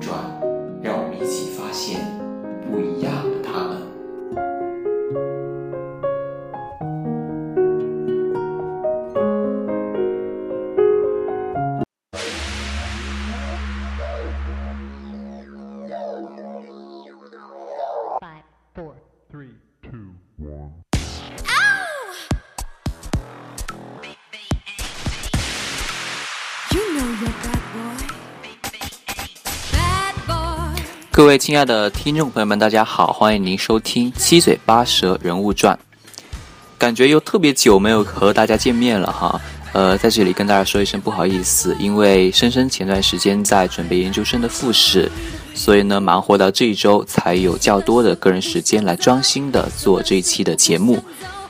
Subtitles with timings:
[0.00, 0.31] 转。
[31.14, 35.78] 各位亲爱的听众朋友们，大家好，欢迎您收听《七嘴八舌人物传》。
[36.78, 39.38] 感觉又特别久没有和大家见面了哈，
[39.74, 45.12] 呃，在这里跟大家说一声不好意思，因为深深前段时间在准备研究生的复试，
[45.54, 50.98] 所以呢，忙活到这一周才有较多的个人时间来专心的做这一期的节目。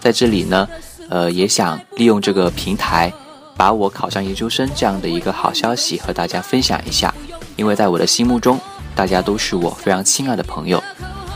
[0.01, 0.69] 在这里呢，
[1.09, 3.13] 呃，也想利用这个平台，
[3.57, 7.15] 把我考上研究生这样的一个好消息和大家分享一下，
[7.55, 8.59] 因为在我的心目中。
[8.95, 10.83] 大家都是我非常亲爱的朋友。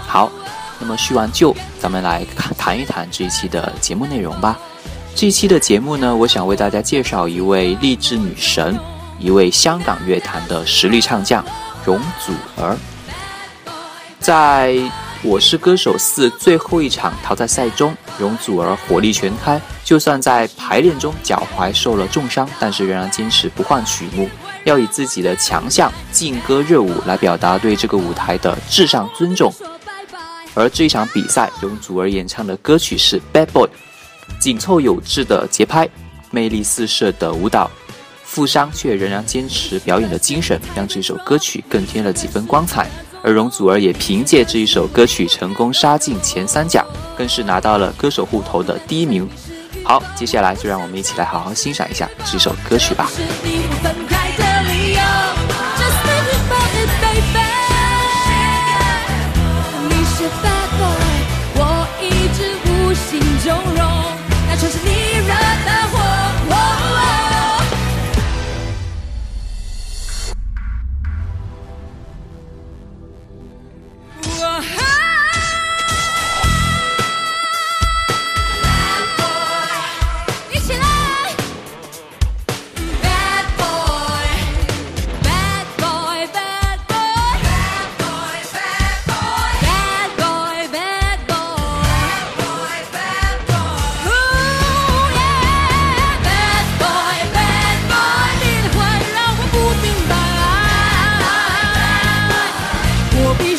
[0.07, 0.31] 好，
[0.79, 2.25] 那么叙完旧，咱们来
[2.57, 4.59] 谈一谈这一期的节目内容吧。
[5.15, 8.79] 这一期的节目呢，我想为大家介绍一位励志女神，
[9.19, 11.45] 一位香港乐坛的实力唱将——
[11.85, 12.33] 容祖
[12.63, 12.77] 儿。
[14.21, 14.73] 在
[15.23, 24.29] 《我是歌手》四最后一场淘汰赛中，容祖儿火力全开，就算在排练中脚踝受了重伤，但是仍然坚持不换曲目。
[24.67, 29.53] 要以自己的强项劲歌热舞来表达对这个舞台的至上尊重。
[30.55, 33.69] 而这一场比赛，容祖儿演唱的歌曲是《Bad Boy》，
[34.39, 35.89] 紧凑有致的节拍，
[36.31, 37.71] 魅力四射的舞蹈，
[38.25, 42.89] 富商却仍然坚持表演的精神，让这首歌曲更添了几分光彩。
[43.23, 46.85] 而容祖儿也凭借这一首歌曲成功杀进前三甲，
[47.17, 49.29] 更是拿到了歌手户头的第一名。
[49.85, 53.09] 好，接下来就让我们一起来好好欣赏一下这首歌曲吧。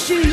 [0.09, 0.27] 去。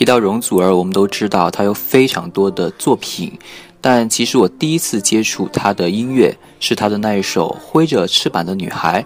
[0.00, 3.38] 提到容祖儿，我们都知道她有非常多的作品，
[3.82, 9.02] 但其实我第一次接触她的音乐是她的那一首《挥着翅膀的女孩》。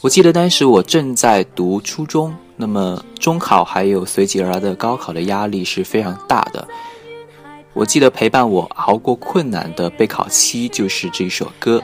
[0.00, 6.66] 我记得当时我正在读初中，那么中考还有随即而来的高考的压力是非常大的。
[7.72, 11.80] 我记得陪伴我熬过困难的备考期就是这首歌，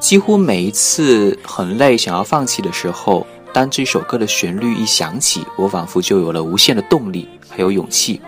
[0.00, 3.24] 几乎每一次很累想要放弃的时候。
[3.52, 8.20] 当这首歌的旋律一响起，我仿佛就有了无限的动力，还有勇气。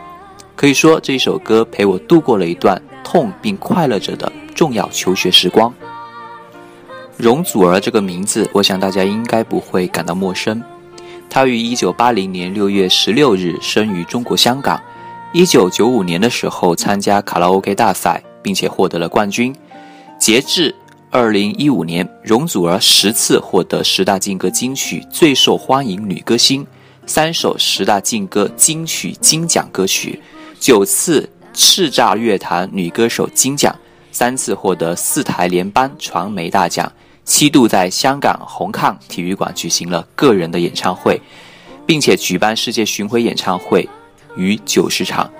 [0.56, 5.72] 可以说，这一首歌陪我度过了一段痛并快乐着的重要求学时光。
[7.16, 10.62] 容祖儿这个名字，我想大家应该不会感到陌生。
[11.30, 14.80] 她于1980年6月16日生于中国香港。
[15.34, 19.54] 1995年的时候，参加卡拉 OK 大赛，并且获得了冠军。
[20.18, 20.74] 截至
[21.14, 26.66] 二零一五年，容祖儿十次获得十大劲歌金曲最受欢迎女歌星，
[27.04, 30.18] 三首十大劲歌金曲金奖歌曲，
[30.58, 33.76] 九次叱咤乐坛女歌手金奖，
[34.10, 36.90] 三次获得四台联班传媒大奖，
[37.26, 41.20] 七度在香港红磡体育馆举行了个人的演唱会，
[41.84, 43.86] 并且举办世界巡回演唱会，
[44.34, 45.30] 逾九十场。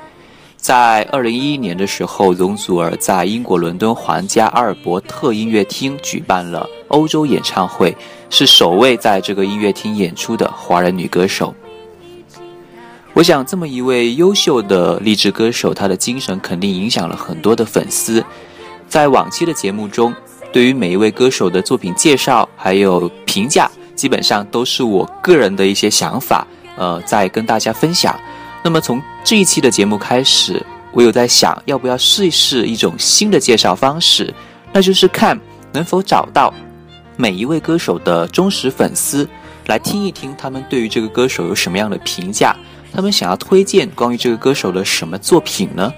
[0.62, 7.94] 在二零一一年的时候，容祖儿在英国伦敦皇家阿尔伯特音乐厅举办了欧洲演唱会，
[8.31, 11.53] 是首位在这个音乐厅演出的华人女歌手。
[13.12, 18.25] 我想，这么一位优秀的励志歌手，她的精神肯定影响了很多的粉丝。
[18.88, 20.14] 在往期的节目中，
[20.53, 28.17] 对于每一位歌手的作品介绍还有评价，基本上都是我个人的一些想法，呃，在跟大家分享。
[28.62, 34.32] 那么从这一期的节目开始，我有在想，要不要试一试一种新的介绍方式，
[34.73, 35.38] 那就是看
[35.73, 36.55] 能否找到
[37.17, 39.29] 每一位歌手的忠实粉丝，
[39.67, 42.56] 来听一听他们对于这个歌手有什么样的评价，
[42.94, 45.93] 他们想要推荐关于这个歌手的什么作品呢？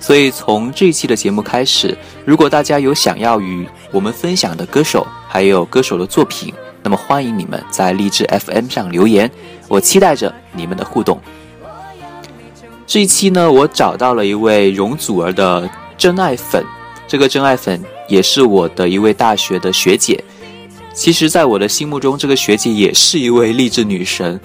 [0.00, 6.52] 所以从这一期的节目开始，如果大家有想要与我们分享的歌手，还有歌手的作品，
[6.82, 9.30] 那么欢迎你们在励志 FM 上留言，
[9.68, 11.20] 我期待着你们的互动。
[12.86, 15.68] 这一期呢，我找到了一位容祖儿的
[15.98, 16.64] 真爱粉，
[17.08, 20.22] 这个真爱粉也是我的一位大学的学姐。
[20.94, 24.40] 其实，在我的心目中，这个学姐也是一位励志女神。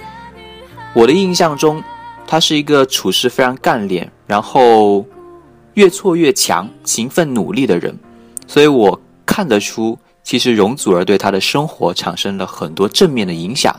[0.95, 1.81] 我的印象中，
[2.25, 5.05] 她是一个处事非常干练，然后
[5.75, 7.95] 越挫越强、勤奋努力的人。
[8.47, 13.73] 所以我看得出，其实容祖儿对她的生活产生了很多正面的影响。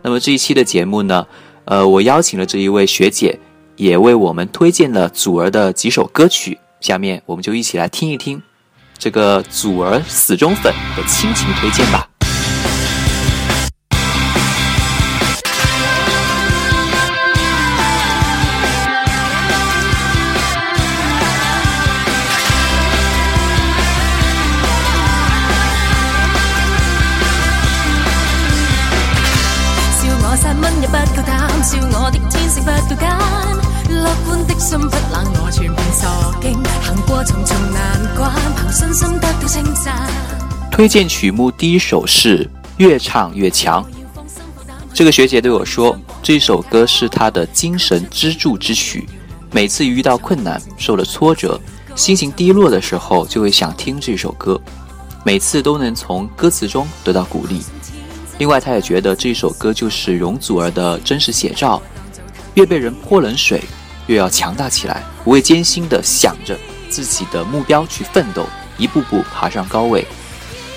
[0.00, 1.26] 那么这一期的节目呢，
[1.64, 3.36] 呃，我邀请了这一位学姐。
[3.76, 8.42] 也为我们推荐了祖儿的几首歌曲，下面我们就一起来听一听
[8.98, 12.08] 这个祖儿死忠粉的亲情推荐吧。
[40.76, 42.44] 推荐曲目第一首是
[42.76, 43.82] 《越唱越强》。
[44.92, 49.06] 这个学姐对我说，这首歌是她的精神支柱之曲。
[49.52, 51.58] 每次遇到困难、受了挫折、
[51.94, 54.60] 心情低落的时候，就会想听这首歌。
[55.24, 57.62] 每次都能从歌词中得到鼓励。
[58.38, 61.80] 另外，她也觉得这首歌就是容祖儿的真实写照：
[62.52, 63.62] 越被人泼冷水，
[64.08, 66.54] 越要强大起来，不畏艰辛的想着
[66.90, 68.46] 自己的目标去奋斗，
[68.76, 70.06] 一步步爬上高位。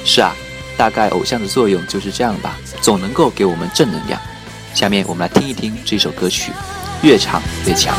[0.05, 0.33] 是啊，
[0.77, 4.19] 大概偶像的作用就是这样吧，总能够给我们正能量。
[4.73, 6.51] 下面我们来听一听这首歌曲，
[7.05, 7.95] 《越唱越强》。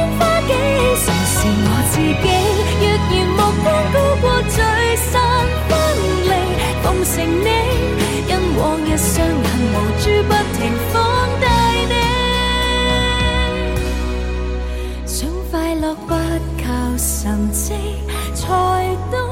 [15.95, 16.15] 不
[16.65, 17.73] 靠神迹，
[18.35, 18.47] 才
[19.13, 19.26] 懂。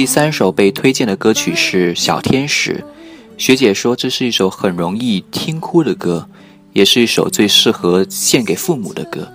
[0.00, 2.82] 第三首被推荐的歌曲是《小天使》，
[3.36, 6.26] 学姐说这是一首很容易听哭的歌，
[6.72, 9.30] 也是一首最适合献给父母的歌。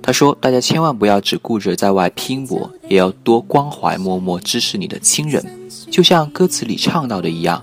[0.00, 5.44] 她说，大家千万不要只顾着在外拼搏，也要多关怀、默默支持你的亲人。
[5.90, 7.62] 就像歌词里唱到的一样，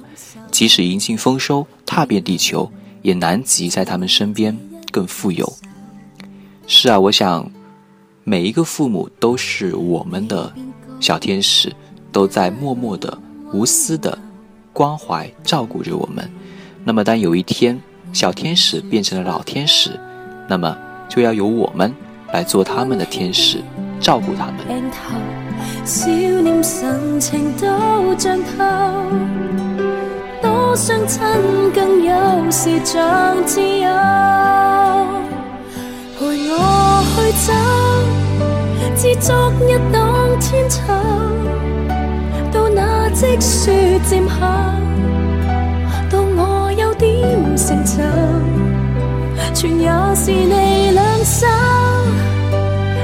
[0.51, 4.55] 即使银杏丰收、踏遍地球，也难及在他们身边
[4.91, 5.51] 更富有。
[6.67, 7.49] 是啊，我想，
[8.23, 10.53] 每一个父母都是我们的
[10.99, 11.73] 小天使。
[12.13, 13.11] 都在默默的、
[13.51, 14.15] 无私的
[14.71, 16.29] 关怀照顾着我们。
[16.85, 17.77] 那么，当有一天
[18.13, 19.99] 小天使变成了老天使，
[20.47, 20.77] 那么
[21.09, 21.91] 就要由我们
[22.31, 23.57] 来做他们的天使，
[23.99, 24.53] 照顾他们。
[25.85, 28.63] 笑脸神情都浸透，
[30.41, 31.19] 多想亲
[31.73, 33.89] 更有时，像自由。
[36.17, 40.79] 陪我去走，至昨日当天丑。
[43.31, 43.71] 积雪
[44.05, 44.33] 渐下，
[46.11, 47.09] 到我有点
[47.57, 48.03] 成就，
[49.55, 51.47] 全也是你两手，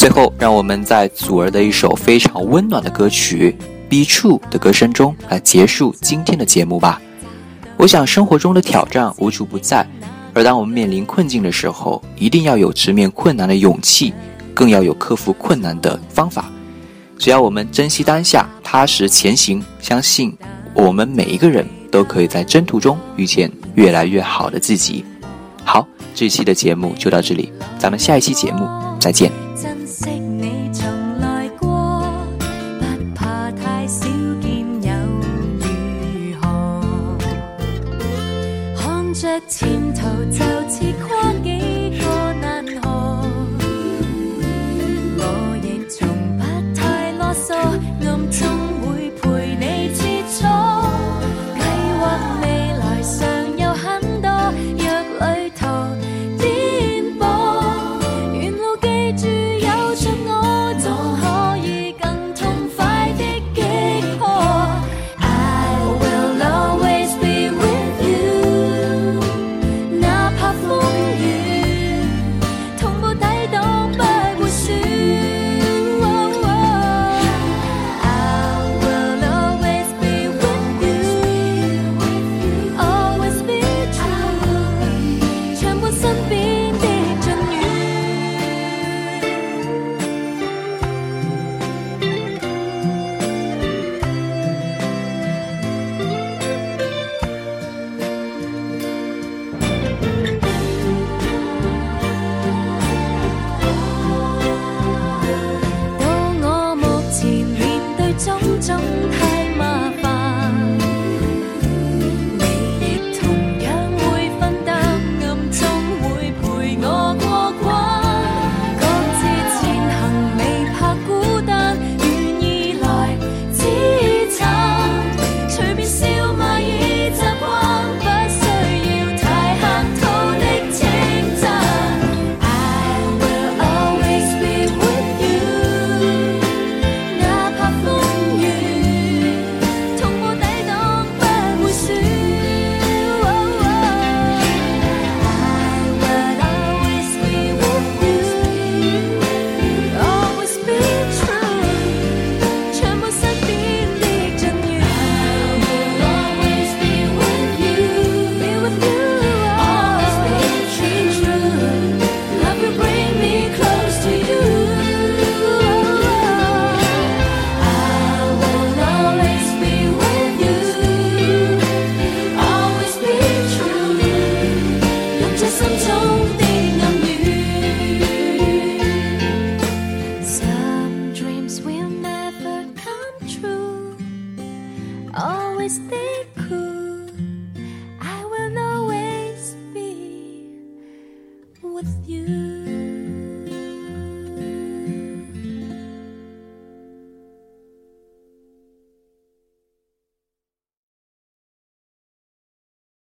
[0.03, 3.55] 最后，让我们在祖儿的一首非常温暖的歌曲
[3.89, 7.01] 《Be True》的歌声中来结束今天的节目吧。
[7.77, 9.87] 我想，生活中的挑战无处不在，
[10.35, 14.13] 而当我们面临困境的时候，一定要有直面困难的勇气，
[14.53, 16.51] 更要有克服困难的方法。
[17.17, 20.37] 只要我们珍惜当下，踏实前行，相信
[20.75, 25.05] 我们每一个人都可以在征途中遇见越来越好的自己。
[25.65, 29.31] 好，这期的节目就到这里，咱们下一期节目再见。